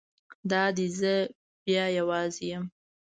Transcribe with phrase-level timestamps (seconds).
[0.51, 1.13] دا دی زه
[1.65, 2.65] بیا یوازې یم.